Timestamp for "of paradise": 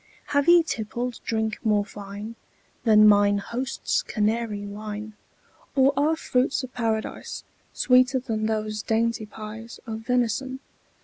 6.63-7.43